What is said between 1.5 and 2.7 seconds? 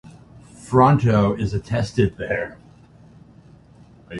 attested there.